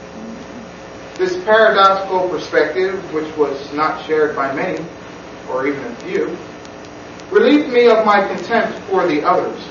This 1.17 1.43
paradoxical 1.43 2.29
perspective, 2.29 3.13
which 3.13 3.35
was 3.37 3.71
not 3.73 4.05
shared 4.05 4.35
by 4.35 4.53
many, 4.53 4.83
or 5.49 5.67
even 5.67 5.83
a 5.83 5.95
few, 5.97 6.37
relieved 7.31 7.71
me 7.71 7.87
of 7.87 8.05
my 8.05 8.27
contempt 8.27 8.79
for 8.89 9.07
the 9.07 9.23
others. 9.23 9.61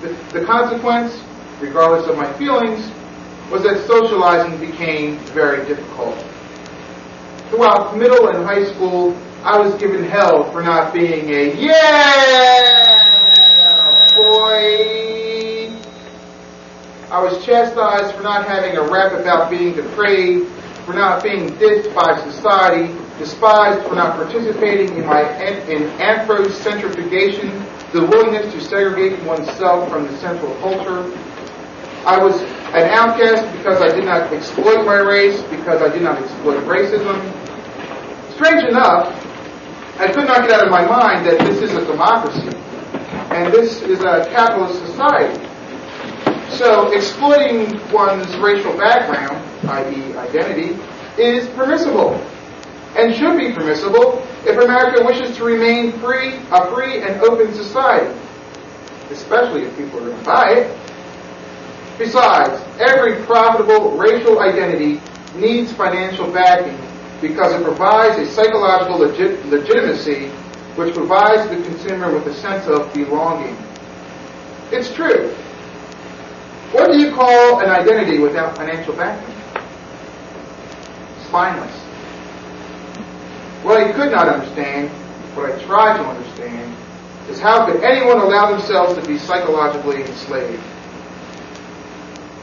The, 0.00 0.38
the 0.38 0.44
consequence 0.44 1.22
regardless 1.60 2.08
of 2.08 2.16
my 2.16 2.32
feelings, 2.34 2.90
was 3.50 3.62
that 3.62 3.86
socializing 3.86 4.58
became 4.58 5.18
very 5.34 5.66
difficult. 5.66 6.16
Throughout 7.48 7.96
middle 7.96 8.28
and 8.28 8.44
high 8.44 8.64
school, 8.72 9.16
I 9.42 9.58
was 9.58 9.74
given 9.80 10.04
hell 10.04 10.50
for 10.52 10.62
not 10.62 10.92
being 10.92 11.30
a 11.30 11.54
yeah 11.54 13.18
boy. 14.16 14.98
I 17.10 17.22
was 17.22 17.42
chastised 17.46 18.14
for 18.16 18.22
not 18.22 18.46
having 18.46 18.76
a 18.76 18.82
rap 18.82 19.12
about 19.12 19.48
being 19.48 19.74
depraved, 19.74 20.50
for 20.84 20.92
not 20.92 21.22
being 21.22 21.48
dissed 21.56 21.94
by 21.94 22.20
society, 22.30 22.92
despised 23.18 23.86
for 23.88 23.94
not 23.94 24.16
participating 24.16 24.94
in 24.98 25.06
my 25.06 25.22
in 25.68 25.88
anthrocentrifugation, 25.98 27.64
the 27.92 28.04
willingness 28.04 28.52
to 28.52 28.60
segregate 28.60 29.22
oneself 29.22 29.88
from 29.88 30.06
the 30.06 30.14
central 30.18 30.54
culture, 30.56 31.10
I 32.06 32.22
was 32.22 32.40
an 32.42 32.88
outcast 32.90 33.50
because 33.56 33.80
I 33.80 33.94
did 33.94 34.04
not 34.04 34.32
exploit 34.32 34.84
my 34.84 34.98
race, 34.98 35.42
because 35.44 35.82
I 35.82 35.88
did 35.88 36.02
not 36.02 36.22
exploit 36.22 36.60
racism. 36.64 37.16
Strange 38.34 38.64
enough, 38.64 39.14
I 39.98 40.12
could 40.12 40.26
not 40.26 40.42
get 40.42 40.52
out 40.52 40.64
of 40.66 40.70
my 40.70 40.86
mind 40.86 41.26
that 41.26 41.40
this 41.40 41.60
is 41.60 41.74
a 41.74 41.84
democracy 41.84 42.56
and 43.30 43.52
this 43.52 43.82
is 43.82 44.00
a 44.00 44.28
capitalist 44.30 44.78
society. 44.86 45.44
So 46.50 46.92
exploiting 46.92 47.80
one's 47.92 48.36
racial 48.36 48.76
background, 48.76 49.36
i.e. 49.68 50.16
identity, 50.16 50.78
is 51.20 51.48
permissible 51.50 52.14
and 52.96 53.14
should 53.14 53.36
be 53.36 53.52
permissible 53.52 54.24
if 54.46 54.56
America 54.56 55.04
wishes 55.04 55.36
to 55.36 55.44
remain 55.44 55.92
free, 56.00 56.36
a 56.52 56.74
free 56.74 57.02
and 57.02 57.20
open 57.22 57.52
society, 57.52 58.18
especially 59.10 59.62
if 59.62 59.76
people 59.76 59.98
are 59.98 60.10
going 60.10 60.18
to 60.18 60.24
buy 60.24 60.50
it. 60.52 60.87
Besides, 61.98 62.62
every 62.78 63.24
profitable 63.24 63.96
racial 63.96 64.38
identity 64.40 65.00
needs 65.34 65.72
financial 65.72 66.30
backing 66.30 66.78
because 67.20 67.52
it 67.52 67.64
provides 67.64 68.16
a 68.18 68.26
psychological 68.32 68.98
legit- 68.98 69.44
legitimacy 69.46 70.28
which 70.76 70.94
provides 70.94 71.50
the 71.50 71.56
consumer 71.64 72.14
with 72.14 72.24
a 72.28 72.34
sense 72.34 72.68
of 72.68 72.92
belonging. 72.94 73.56
It's 74.70 74.94
true. 74.94 75.34
What 76.70 76.92
do 76.92 76.98
you 76.98 77.12
call 77.12 77.60
an 77.60 77.68
identity 77.68 78.20
without 78.20 78.56
financial 78.56 78.94
backing? 78.94 79.34
Spineless. 81.26 81.74
What 83.64 83.82
I 83.82 83.92
could 83.92 84.12
not 84.12 84.28
understand, 84.28 84.88
what 85.34 85.50
I 85.50 85.60
tried 85.64 85.96
to 85.98 86.04
understand, 86.04 86.76
is 87.28 87.40
how 87.40 87.66
could 87.66 87.82
anyone 87.82 88.18
allow 88.20 88.52
themselves 88.52 88.94
to 88.94 89.04
be 89.08 89.18
psychologically 89.18 90.04
enslaved? 90.04 90.62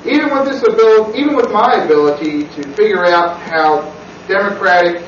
Even 0.06 0.32
with 0.32 0.46
this 0.46 0.62
ability, 0.62 1.20
even 1.20 1.36
with 1.36 1.52
my 1.52 1.84
ability 1.84 2.44
to 2.50 2.64
figure 2.74 3.06
out 3.06 3.40
how 3.40 3.92
democratic 4.28 5.04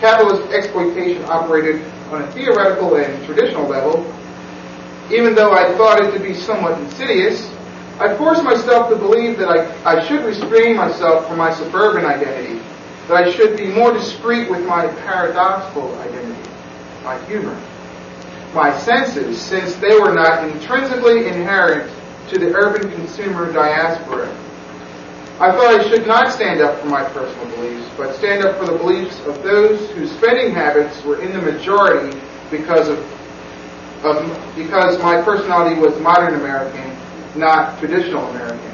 capitalist 0.00 0.50
exploitation 0.52 1.22
operated 1.26 1.84
on 2.10 2.22
a 2.22 2.32
theoretical 2.32 2.96
and 2.96 3.24
traditional 3.26 3.68
level, 3.68 4.06
even 5.10 5.34
though 5.34 5.52
I 5.52 5.76
thought 5.76 6.02
it 6.02 6.12
to 6.12 6.18
be 6.18 6.32
somewhat 6.32 6.78
insidious, 6.80 7.50
I 7.98 8.16
forced 8.16 8.42
myself 8.42 8.88
to 8.88 8.96
believe 8.96 9.36
that 9.38 9.48
I, 9.48 9.96
I 9.96 10.06
should 10.06 10.24
restrain 10.24 10.76
myself 10.76 11.28
from 11.28 11.36
my 11.36 11.52
suburban 11.52 12.06
identity, 12.06 12.62
that 13.08 13.16
I 13.16 13.30
should 13.30 13.56
be 13.56 13.66
more 13.66 13.92
discreet 13.92 14.48
with 14.50 14.64
my 14.64 14.86
paradoxical 14.86 15.94
identity, 15.98 16.48
my 17.04 17.18
humor, 17.26 17.60
my 18.54 18.76
senses, 18.78 19.38
since 19.38 19.74
they 19.76 19.98
were 19.98 20.14
not 20.14 20.48
intrinsically 20.48 21.26
inherent 21.26 21.90
to 22.28 22.38
the 22.38 22.54
urban 22.54 22.90
consumer 22.92 23.52
diaspora. 23.52 24.28
I 25.40 25.52
thought 25.52 25.80
I 25.80 25.88
should 25.88 26.06
not 26.06 26.32
stand 26.32 26.60
up 26.60 26.80
for 26.80 26.88
my 26.88 27.04
personal 27.04 27.46
beliefs, 27.56 27.88
but 27.96 28.14
stand 28.16 28.44
up 28.44 28.58
for 28.58 28.66
the 28.66 28.76
beliefs 28.76 29.20
of 29.20 29.42
those 29.42 29.88
whose 29.90 30.10
spending 30.12 30.52
habits 30.52 31.02
were 31.04 31.22
in 31.22 31.32
the 31.32 31.40
majority 31.40 32.18
because 32.50 32.88
of, 32.88 32.98
of 34.04 34.56
because 34.56 35.00
my 35.00 35.22
personality 35.22 35.80
was 35.80 35.98
modern 36.00 36.34
American, 36.34 36.96
not 37.36 37.78
traditional 37.78 38.26
American. 38.30 38.70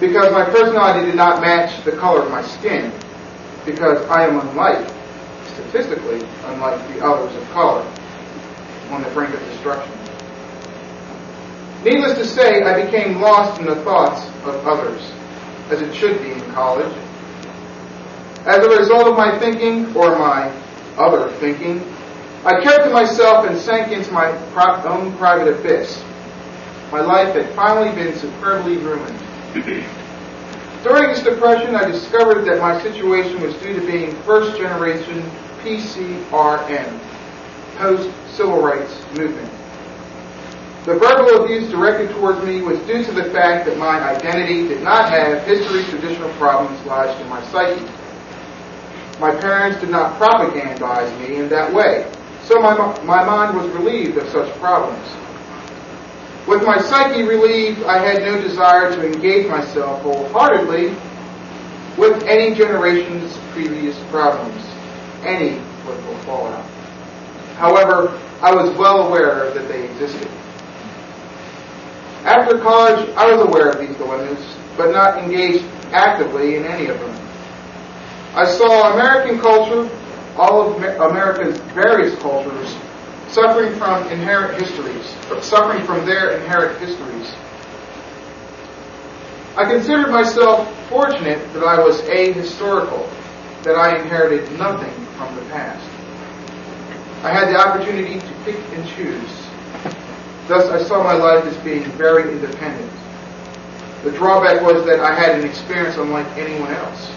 Because 0.00 0.32
my 0.32 0.44
personality 0.44 1.06
did 1.06 1.14
not 1.14 1.40
match 1.40 1.84
the 1.84 1.92
color 1.92 2.22
of 2.22 2.30
my 2.30 2.42
skin. 2.42 2.92
Because 3.64 4.04
I 4.10 4.26
am 4.26 4.40
unlike, 4.40 4.92
statistically, 5.54 6.26
unlike 6.46 6.76
the 6.88 7.04
others 7.04 7.34
of 7.34 7.48
color 7.50 7.82
on 8.90 9.02
the 9.02 9.08
brink 9.10 9.32
of 9.32 9.40
destruction. 9.40 10.05
Needless 11.86 12.18
to 12.18 12.24
say, 12.24 12.64
I 12.64 12.84
became 12.84 13.20
lost 13.20 13.60
in 13.60 13.66
the 13.66 13.76
thoughts 13.84 14.26
of 14.44 14.66
others, 14.66 15.00
as 15.70 15.80
it 15.80 15.94
should 15.94 16.20
be 16.20 16.32
in 16.32 16.40
college. 16.50 16.92
As 18.44 18.66
a 18.66 18.68
result 18.76 19.06
of 19.06 19.16
my 19.16 19.38
thinking, 19.38 19.94
or 19.94 20.18
my 20.18 20.50
other 20.98 21.30
thinking, 21.34 21.80
I 22.44 22.60
kept 22.60 22.86
to 22.86 22.90
myself 22.90 23.46
and 23.46 23.56
sank 23.56 23.92
into 23.92 24.10
my 24.10 24.32
own 24.84 25.16
private 25.16 25.60
abyss. 25.60 26.02
My 26.90 27.02
life 27.02 27.36
had 27.36 27.54
finally 27.54 27.94
been 27.94 28.18
superbly 28.18 28.78
ruined. 28.78 29.18
During 30.82 31.10
this 31.10 31.22
depression, 31.22 31.76
I 31.76 31.84
discovered 31.84 32.46
that 32.46 32.60
my 32.60 32.82
situation 32.82 33.40
was 33.40 33.54
due 33.58 33.78
to 33.78 33.86
being 33.86 34.10
first 34.22 34.58
generation 34.58 35.22
PCRM, 35.62 36.98
post 37.76 38.10
civil 38.34 38.60
rights 38.60 38.92
movement. 39.16 39.55
The 40.86 40.94
verbal 40.94 41.42
abuse 41.42 41.68
directed 41.68 42.10
towards 42.10 42.40
me 42.44 42.62
was 42.62 42.78
due 42.86 43.02
to 43.02 43.10
the 43.10 43.24
fact 43.30 43.66
that 43.66 43.76
my 43.76 44.00
identity 44.00 44.68
did 44.68 44.84
not 44.84 45.10
have 45.10 45.42
history 45.42 45.82
traditional 45.82 46.30
problems 46.34 46.80
lodged 46.86 47.20
in 47.20 47.28
my 47.28 47.44
psyche. 47.46 47.84
My 49.18 49.34
parents 49.34 49.80
did 49.80 49.90
not 49.90 50.16
propagandize 50.16 51.10
me 51.18 51.38
in 51.38 51.48
that 51.48 51.74
way, 51.74 52.08
so 52.44 52.60
my, 52.60 52.76
my 53.02 53.24
mind 53.24 53.56
was 53.56 53.68
relieved 53.72 54.16
of 54.16 54.28
such 54.28 54.48
problems. 54.60 55.04
With 56.46 56.62
my 56.64 56.78
psyche 56.78 57.24
relieved, 57.24 57.82
I 57.82 57.98
had 57.98 58.22
no 58.22 58.40
desire 58.40 58.94
to 58.94 59.04
engage 59.04 59.48
myself 59.48 60.02
wholeheartedly 60.02 60.94
with 61.98 62.22
any 62.28 62.54
generation's 62.54 63.36
previous 63.50 63.98
problems, 64.10 64.64
any 65.24 65.60
political 65.82 66.14
fallout. 66.18 66.64
However, 67.56 68.20
I 68.40 68.54
was 68.54 68.70
well 68.76 69.08
aware 69.08 69.50
that 69.50 69.66
they 69.66 69.90
existed. 69.90 70.30
After 72.26 72.58
college, 72.58 73.08
I 73.16 73.30
was 73.32 73.46
aware 73.46 73.70
of 73.70 73.78
these 73.78 73.96
dilemmas, 73.98 74.44
but 74.76 74.90
not 74.90 75.16
engaged 75.16 75.64
actively 75.92 76.56
in 76.56 76.64
any 76.64 76.86
of 76.88 76.98
them. 76.98 77.14
I 78.34 78.44
saw 78.44 78.94
American 78.94 79.38
culture, 79.38 79.88
all 80.36 80.74
of 80.74 80.82
America's 81.00 81.56
various 81.70 82.18
cultures, 82.18 82.76
suffering 83.28 83.78
from 83.78 84.08
inherent 84.08 84.60
histories, 84.60 85.06
suffering 85.40 85.84
from 85.84 86.04
their 86.04 86.36
inherent 86.40 86.80
histories. 86.80 87.32
I 89.56 89.64
considered 89.64 90.10
myself 90.10 90.68
fortunate 90.88 91.38
that 91.52 91.62
I 91.62 91.78
was 91.78 92.00
ahistorical, 92.02 93.08
that 93.62 93.76
I 93.76 94.00
inherited 94.00 94.50
nothing 94.58 94.92
from 95.16 95.32
the 95.36 95.42
past. 95.42 95.88
I 97.24 97.32
had 97.32 97.48
the 97.50 97.56
opportunity 97.56 98.18
to 98.18 98.34
pick 98.44 98.56
and 98.72 98.84
choose. 98.88 99.46
Thus, 100.48 100.70
I 100.70 100.82
saw 100.86 101.02
my 101.02 101.14
life 101.14 101.44
as 101.44 101.56
being 101.64 101.82
very 101.92 102.30
independent. 102.30 102.92
The 104.04 104.12
drawback 104.12 104.62
was 104.62 104.84
that 104.86 105.00
I 105.00 105.12
had 105.12 105.38
an 105.38 105.44
experience 105.44 105.96
unlike 105.96 106.26
anyone 106.36 106.70
else. 106.70 107.10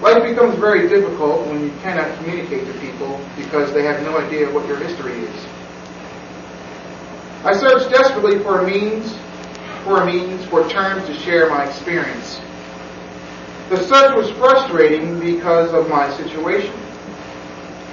Life 0.00 0.22
becomes 0.22 0.58
very 0.58 0.88
difficult 0.88 1.46
when 1.46 1.64
you 1.64 1.72
cannot 1.82 2.16
communicate 2.18 2.66
to 2.66 2.72
people 2.80 3.20
because 3.36 3.72
they 3.72 3.82
have 3.82 4.02
no 4.02 4.18
idea 4.18 4.50
what 4.50 4.66
your 4.66 4.78
history 4.78 5.12
is. 5.12 5.46
I 7.44 7.54
searched 7.56 7.90
desperately 7.90 8.38
for 8.40 8.60
a 8.60 8.66
means, 8.66 9.14
for 9.84 10.02
a 10.02 10.06
means, 10.06 10.44
for 10.46 10.68
terms 10.68 11.06
to 11.06 11.14
share 11.14 11.48
my 11.50 11.64
experience. 11.64 12.40
The 13.68 13.76
search 13.82 14.16
was 14.16 14.30
frustrating 14.32 15.20
because 15.20 15.72
of 15.74 15.88
my 15.88 16.10
situation. 16.16 16.74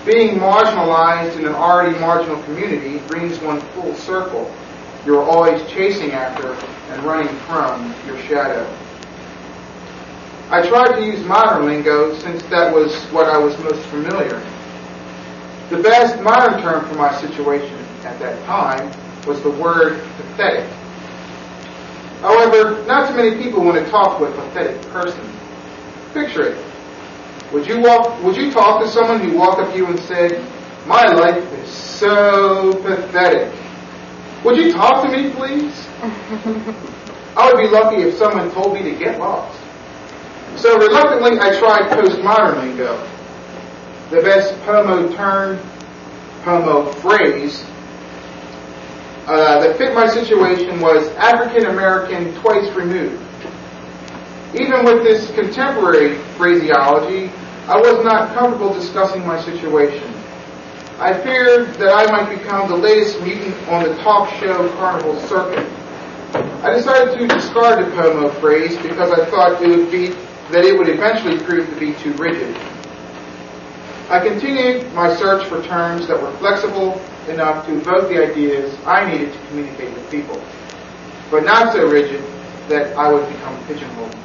Being 0.06 0.38
marginalized 0.38 1.38
in 1.38 1.46
an 1.46 1.56
already 1.56 1.98
marginal 2.00 2.42
community 2.44 2.98
brings 3.08 3.40
one 3.40 3.62
full 3.72 3.96
circle. 3.96 4.54
You're 5.06 5.24
always 5.24 5.66
chasing 5.72 6.12
after 6.12 6.54
and 6.92 7.04
running 7.04 7.34
from 7.40 7.96
your 8.06 8.18
shadow. 8.24 8.70
I 10.50 10.68
tried 10.68 10.98
to 10.98 11.06
use 11.06 11.24
modern 11.24 11.66
lingo 11.66 12.18
since 12.20 12.44
that 12.44 12.74
was 12.74 12.94
what 13.14 13.28
I 13.28 13.38
was 13.38 13.58
most 13.60 13.82
familiar. 13.88 14.40
The 15.70 15.82
best 15.82 16.22
modern 16.22 16.62
term 16.62 16.86
for 16.88 16.96
my 16.96 17.14
situation 17.22 17.78
at 18.04 18.20
that 18.20 18.44
time 18.46 18.92
was 19.26 19.42
the 19.42 19.52
word 19.52 20.04
pathetic. 20.18 20.70
However, 22.20 22.86
not 22.86 23.10
too 23.10 23.16
many 23.16 23.42
people 23.42 23.64
want 23.64 23.84
to 23.84 23.90
talk 23.90 24.18
to 24.18 24.26
a 24.26 24.32
pathetic 24.32 24.82
person. 24.92 25.26
Picture 26.14 26.50
it. 26.50 26.73
Would 27.54 27.68
you 27.68 27.80
walk? 27.80 28.22
Would 28.24 28.36
you 28.36 28.52
talk 28.52 28.82
to 28.82 28.90
someone 28.90 29.22
who 29.22 29.38
walked 29.38 29.62
up 29.62 29.72
to 29.72 29.78
you 29.78 29.86
and 29.86 30.00
said, 30.00 30.44
"My 30.88 31.06
life 31.06 31.44
is 31.54 31.70
so 31.70 32.74
pathetic"? 32.82 33.54
Would 34.44 34.58
you 34.58 34.74
talk 34.74 35.04
to 35.04 35.10
me, 35.10 35.30
please? 35.30 35.88
I 37.38 37.52
would 37.52 37.62
be 37.62 37.70
lucky 37.70 38.02
if 38.02 38.16
someone 38.16 38.52
told 38.52 38.74
me 38.74 38.84
to 38.84 38.92
get 38.92 39.20
lost. 39.20 39.60
So 40.56 40.78
reluctantly, 40.78 41.40
I 41.40 41.58
tried 41.60 41.90
postmodern 41.92 42.62
lingo. 42.62 43.08
The 44.10 44.22
best 44.22 44.60
pomo 44.66 45.12
term, 45.16 45.60
pomo 46.44 46.92
phrase 46.94 47.66
uh, 49.28 49.60
that 49.60 49.78
fit 49.78 49.94
my 49.94 50.08
situation 50.08 50.82
was 50.82 51.08
African 51.16 51.68
American 51.68 52.34
twice 52.42 52.70
removed. 52.76 53.22
Even 54.54 54.84
with 54.86 55.04
this 55.04 55.32
contemporary 55.32 56.16
phraseology, 56.36 57.32
I 57.68 57.78
was 57.78 58.04
not 58.04 58.34
comfortable 58.34 58.74
discussing 58.74 59.26
my 59.26 59.42
situation. 59.42 60.04
I 61.00 61.14
feared 61.14 61.74
that 61.76 61.94
I 61.94 62.12
might 62.12 62.38
become 62.38 62.70
the 62.70 62.76
latest 62.76 63.22
mutant 63.22 63.56
on 63.70 63.84
the 63.84 63.96
talk 64.04 64.30
show 64.34 64.70
carnival 64.76 65.20
circuit. 65.22 65.66
I 66.62 66.74
decided 66.74 67.18
to 67.18 67.28
discard 67.28 67.86
the 67.86 67.92
Pomo 67.92 68.30
phrase 68.40 68.76
because 68.78 69.12
I 69.12 69.26
thought 69.26 69.62
it 69.62 69.68
would 69.70 69.90
be 69.90 70.08
that 70.52 70.66
it 70.66 70.78
would 70.78 70.90
eventually 70.90 71.40
prove 71.40 71.70
to 71.70 71.76
be 71.80 71.94
too 71.94 72.14
rigid. 72.14 72.56
I 74.10 74.20
continued 74.20 74.94
my 74.94 75.16
search 75.16 75.48
for 75.48 75.64
terms 75.64 76.08
that 76.08 76.22
were 76.22 76.32
flexible 76.38 77.02
enough 77.30 77.66
to 77.66 77.78
evoke 77.78 78.10
the 78.10 78.30
ideas 78.30 78.78
I 78.86 79.10
needed 79.10 79.32
to 79.32 79.40
communicate 79.48 79.94
with 79.94 80.12
people, 80.12 80.42
but 81.32 81.46
not 81.46 81.72
so 81.72 81.88
rigid 81.88 82.24
that 82.68 82.96
I 82.98 83.12
would 83.12 83.28
become 83.30 83.58
pigeonholed. 83.66 84.16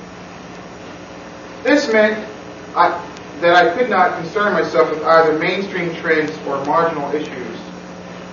This 1.62 1.90
meant 1.92 2.28
I, 2.74 3.00
that 3.40 3.54
I 3.54 3.76
could 3.76 3.88
not 3.88 4.20
concern 4.20 4.52
myself 4.52 4.90
with 4.90 5.02
either 5.04 5.38
mainstream 5.38 5.94
trends 5.94 6.30
or 6.46 6.64
marginal 6.64 7.12
issues. 7.14 7.56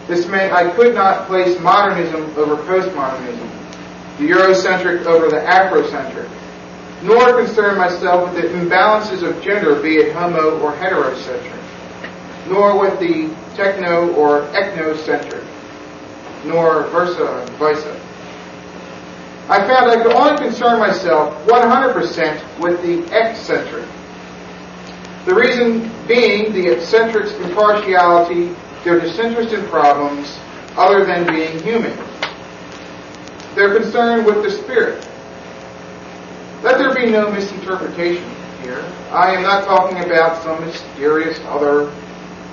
This 0.07 0.27
meant 0.27 0.53
I 0.53 0.69
could 0.71 0.93
not 0.93 1.27
place 1.27 1.59
modernism 1.59 2.23
over 2.37 2.55
postmodernism, 2.57 3.49
the 4.17 4.29
Eurocentric 4.29 5.05
over 5.05 5.29
the 5.29 5.41
Afrocentric, 5.41 6.29
nor 7.03 7.43
concern 7.43 7.77
myself 7.77 8.31
with 8.31 8.41
the 8.41 8.49
imbalances 8.49 9.23
of 9.23 9.41
gender, 9.41 9.81
be 9.81 9.97
it 9.97 10.13
homo 10.13 10.59
or 10.59 10.73
heterocentric, 10.73 11.61
nor 12.47 12.79
with 12.79 12.99
the 12.99 13.33
techno 13.55 14.13
or 14.13 14.41
ethnocentric, 14.53 15.43
nor 16.45 16.83
versa 16.87 17.41
and 17.41 17.49
vice 17.51 17.83
versa. 17.83 18.01
I 19.47 19.59
found 19.67 19.91
I 19.91 20.01
could 20.01 20.13
only 20.13 20.37
concern 20.37 20.79
myself 20.79 21.35
100% 21.45 22.59
with 22.59 22.81
the 22.81 23.03
eccentric, 23.15 23.87
the 25.25 25.33
reason 25.33 25.91
being 26.07 26.53
the 26.53 26.69
eccentric's 26.69 27.31
impartiality, 27.33 28.55
their 28.83 28.99
disinterest 28.99 29.53
in 29.53 29.65
problems 29.67 30.39
other 30.77 31.03
than 31.03 31.25
being 31.25 31.59
human. 31.63 31.97
They're 33.55 33.79
concerned 33.79 34.25
with 34.25 34.43
the 34.43 34.51
spirit. 34.51 35.03
Let 36.61 36.77
there 36.77 36.93
be 36.93 37.09
no 37.09 37.31
misinterpretation 37.31 38.29
here. 38.61 38.83
I 39.11 39.33
am 39.33 39.41
not 39.41 39.65
talking 39.65 40.03
about 40.03 40.43
some 40.43 40.63
mysterious 40.63 41.39
other. 41.45 41.91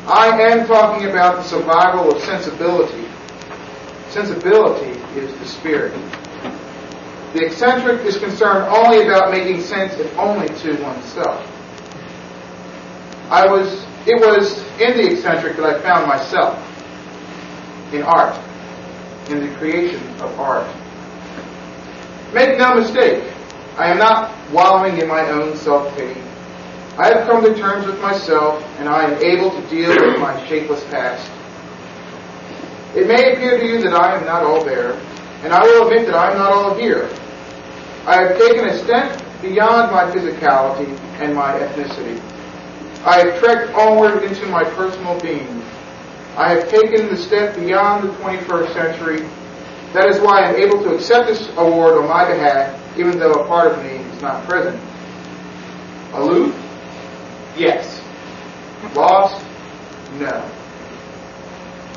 I 0.06 0.28
am 0.40 0.66
talking 0.66 1.11
about 1.11 1.37
the 1.37 1.42
survival 1.42 2.14
of 2.14 2.22
sensibility. 2.22 3.06
Sensibility 4.08 4.98
is 5.18 5.35
the 5.40 5.46
spirit. 5.46 5.92
The 7.35 7.46
eccentric 7.46 8.06
is 8.06 8.18
concerned 8.18 8.68
only 8.68 9.02
about 9.04 9.30
making 9.30 9.61
sense 9.61 9.92
if 9.94 10.16
only 10.18 10.48
to 10.48 10.82
oneself. 10.82 11.52
I 13.33 13.47
was, 13.47 13.87
it 14.07 14.21
was 14.21 14.59
in 14.79 14.95
the 14.95 15.11
eccentric 15.11 15.57
that 15.57 15.64
I 15.64 15.81
found 15.81 16.07
myself. 16.07 16.59
In 17.95 18.03
art. 18.03 18.38
In 19.31 19.40
the 19.40 19.57
creation 19.57 20.07
of 20.21 20.38
art. 20.38 20.68
Make 22.35 22.59
no 22.59 22.75
mistake, 22.75 23.33
I 23.79 23.88
am 23.88 23.97
not 23.97 24.35
wallowing 24.53 24.99
in 24.99 25.09
my 25.09 25.27
own 25.31 25.57
self-pity. 25.57 26.21
I 26.99 27.09
have 27.09 27.27
come 27.27 27.42
to 27.42 27.55
terms 27.55 27.87
with 27.87 27.99
myself 28.03 28.62
and 28.79 28.87
I 28.87 29.05
am 29.05 29.14
able 29.23 29.51
to 29.51 29.66
deal 29.71 29.88
with 29.88 30.21
my 30.21 30.47
shapeless 30.47 30.85
past. 30.90 31.31
It 32.95 33.07
may 33.07 33.33
appear 33.33 33.59
to 33.59 33.66
you 33.66 33.81
that 33.81 33.95
I 33.95 34.18
am 34.18 34.27
not 34.27 34.42
all 34.42 34.62
there, 34.62 34.92
and 35.42 35.55
I 35.55 35.62
will 35.62 35.88
admit 35.88 36.05
that 36.05 36.14
I 36.14 36.33
am 36.33 36.38
not 36.38 36.53
all 36.53 36.75
here. 36.75 37.09
I 38.07 38.25
have 38.25 38.37
taken 38.37 38.68
a 38.68 38.79
step 38.85 39.23
beyond 39.40 39.90
my 39.90 40.05
physicality 40.11 40.99
and 41.18 41.35
my 41.35 41.59
ethnicity. 41.59 42.21
I 43.05 43.19
have 43.19 43.38
trekked 43.41 43.73
onward 43.75 44.23
into 44.23 44.47
my 44.47 44.62
personal 44.62 45.19
being. 45.21 45.62
I 46.37 46.51
have 46.55 46.69
taken 46.71 47.09
the 47.09 47.17
step 47.17 47.57
beyond 47.57 48.09
the 48.09 48.12
21st 48.15 48.73
century. 48.73 49.29
That 49.93 50.09
is 50.09 50.21
why 50.21 50.43
I 50.43 50.51
am 50.51 50.57
able 50.57 50.83
to 50.85 50.95
accept 50.95 51.27
this 51.27 51.49
award 51.57 51.99
on 51.99 52.09
my 52.09 52.25
behalf, 52.31 52.81
even 52.97 53.19
though 53.19 53.33
a 53.33 53.47
part 53.47 53.73
of 53.73 53.83
me 53.83 53.91
is 53.91 54.23
not 54.23 54.49
present. 54.49 54.81
Aloof? 56.12 56.55
Yes. 57.57 58.01
Lost? 58.95 59.45
No. 60.19 60.49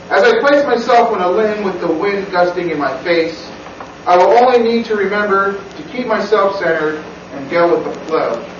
As 0.09 0.23
I 0.23 0.39
place 0.39 0.65
myself 0.65 1.11
on 1.11 1.21
a 1.21 1.29
limb 1.29 1.63
with 1.63 1.79
the 1.81 1.91
wind 1.91 2.31
gusting 2.31 2.71
in 2.71 2.79
my 2.79 3.01
face, 3.03 3.49
I 4.05 4.17
will 4.17 4.37
only 4.37 4.59
need 4.59 4.85
to 4.85 4.95
remember 4.95 5.53
to 5.53 5.83
keep 5.91 6.07
myself 6.07 6.57
centered 6.57 7.03
and 7.31 7.49
go 7.49 7.75
with 7.75 7.85
the 7.85 7.99
flow. 8.05 8.54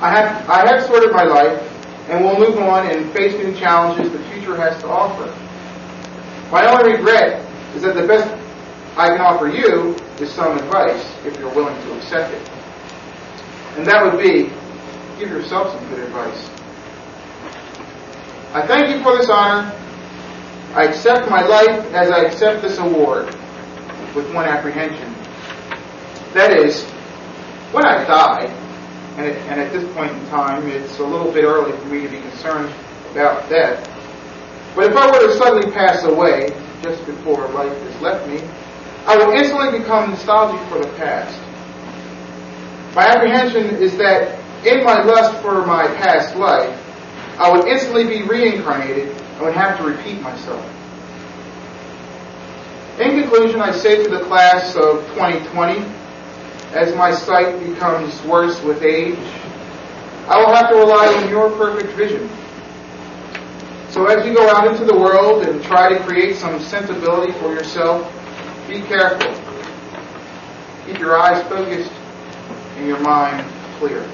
I 0.00 0.10
have, 0.10 0.48
I 0.50 0.66
have 0.68 0.84
sorted 0.86 1.12
my 1.12 1.24
life 1.24 1.62
and 2.08 2.24
will 2.24 2.38
move 2.38 2.58
on 2.58 2.90
and 2.90 3.10
face 3.12 3.32
new 3.34 3.54
challenges 3.58 4.12
the 4.12 4.18
future 4.30 4.54
has 4.56 4.80
to 4.82 4.88
offer. 4.88 5.34
My 6.52 6.66
only 6.66 6.92
regret 6.96 7.40
is 7.74 7.82
that 7.82 7.94
the 7.94 8.06
best 8.06 8.28
I 8.96 9.08
can 9.08 9.20
offer 9.20 9.48
you 9.48 9.96
is 10.20 10.30
some 10.30 10.56
advice 10.58 11.04
if 11.24 11.38
you're 11.38 11.52
willing 11.54 11.74
to 11.74 11.96
accept 11.96 12.32
it. 12.32 12.48
And 13.76 13.86
that 13.86 14.04
would 14.04 14.22
be 14.22 14.52
give 15.18 15.30
yourself 15.30 15.72
some 15.72 15.88
good 15.88 16.00
advice. 16.00 16.50
I 18.54 18.66
thank 18.66 18.90
you 18.90 19.02
for 19.02 19.16
this 19.16 19.28
honor. 19.28 19.72
I 20.74 20.84
accept 20.84 21.30
my 21.30 21.42
life 21.42 21.92
as 21.94 22.10
I 22.10 22.20
accept 22.24 22.62
this 22.62 22.78
award 22.78 23.26
with 24.14 24.32
one 24.34 24.44
apprehension. 24.46 25.12
That 26.34 26.52
is, 26.52 26.84
when 27.72 27.86
I 27.86 28.04
die, 28.04 28.65
and, 29.16 29.26
it, 29.26 29.36
and 29.48 29.60
at 29.60 29.72
this 29.72 29.84
point 29.94 30.12
in 30.12 30.26
time, 30.28 30.66
it's 30.68 30.98
a 30.98 31.04
little 31.04 31.32
bit 31.32 31.44
early 31.44 31.72
for 31.78 31.86
me 31.86 32.02
to 32.02 32.08
be 32.08 32.20
concerned 32.20 32.72
about 33.12 33.48
that. 33.48 33.88
But 34.74 34.90
if 34.90 34.96
I 34.96 35.10
were 35.10 35.26
to 35.26 35.38
suddenly 35.38 35.70
pass 35.72 36.04
away 36.04 36.50
just 36.82 37.04
before 37.06 37.48
life 37.48 37.72
has 37.72 38.00
left 38.02 38.28
me, 38.28 38.46
I 39.06 39.16
would 39.16 39.36
instantly 39.36 39.78
become 39.78 40.10
nostalgic 40.10 40.60
for 40.68 40.78
the 40.80 40.92
past. 40.96 41.38
My 42.94 43.06
apprehension 43.06 43.76
is 43.76 43.96
that 43.96 44.38
in 44.66 44.84
my 44.84 45.02
lust 45.02 45.40
for 45.42 45.64
my 45.64 45.86
past 45.86 46.36
life, 46.36 46.78
I 47.38 47.50
would 47.50 47.66
instantly 47.68 48.06
be 48.06 48.22
reincarnated 48.22 49.08
and 49.08 49.40
would 49.40 49.54
have 49.54 49.78
to 49.78 49.84
repeat 49.84 50.20
myself. 50.20 50.64
In 53.00 53.20
conclusion, 53.20 53.60
I 53.60 53.72
say 53.72 54.02
to 54.02 54.10
the 54.10 54.20
class 54.24 54.74
of 54.74 55.06
2020, 55.14 55.84
as 56.76 56.94
my 56.94 57.10
sight 57.10 57.58
becomes 57.66 58.22
worse 58.24 58.62
with 58.62 58.82
age, 58.82 59.18
I 60.28 60.36
will 60.38 60.54
have 60.54 60.68
to 60.68 60.76
rely 60.76 61.06
on 61.06 61.28
your 61.30 61.50
perfect 61.52 61.92
vision. 61.94 62.28
So 63.88 64.04
as 64.06 64.26
you 64.26 64.34
go 64.34 64.46
out 64.50 64.66
into 64.66 64.84
the 64.84 64.94
world 64.94 65.46
and 65.46 65.62
try 65.64 65.88
to 65.88 65.98
create 66.04 66.36
some 66.36 66.60
sensibility 66.60 67.32
for 67.32 67.54
yourself, 67.54 68.04
be 68.68 68.82
careful. 68.82 69.32
Keep 70.84 70.98
your 70.98 71.18
eyes 71.18 71.42
focused 71.48 71.92
and 72.76 72.86
your 72.86 73.00
mind 73.00 73.50
clear. 73.78 74.06